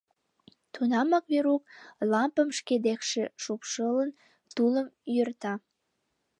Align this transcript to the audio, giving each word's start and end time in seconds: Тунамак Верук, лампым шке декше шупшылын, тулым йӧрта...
Тунамак 0.73 1.25
Верук, 1.31 1.63
лампым 2.11 2.49
шке 2.57 2.75
декше 2.85 3.23
шупшылын, 3.43 4.09
тулым 4.55 4.87
йӧрта... 5.15 5.53